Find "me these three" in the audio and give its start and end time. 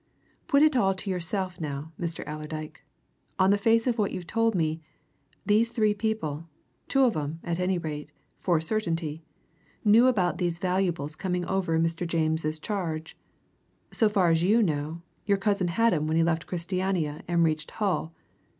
4.55-5.93